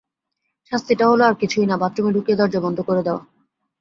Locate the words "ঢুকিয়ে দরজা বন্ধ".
2.15-2.77